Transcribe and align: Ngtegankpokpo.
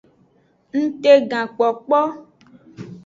Ngtegankpokpo. 0.79 1.99